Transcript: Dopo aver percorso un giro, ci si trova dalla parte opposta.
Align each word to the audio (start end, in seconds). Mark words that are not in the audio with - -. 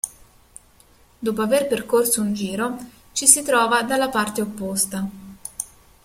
Dopo 1.19 1.41
aver 1.43 1.67
percorso 1.67 2.21
un 2.21 2.33
giro, 2.33 2.75
ci 3.11 3.27
si 3.27 3.43
trova 3.43 3.83
dalla 3.83 4.09
parte 4.09 4.41
opposta. 4.41 5.07